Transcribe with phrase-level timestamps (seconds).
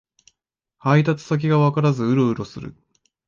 [0.79, 2.75] 配達先がわからずウロウロする